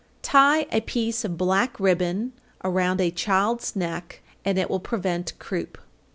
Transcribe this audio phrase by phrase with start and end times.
[0.23, 5.77] Tie a piece of black ribbon around a child's neck, and it will prevent croup.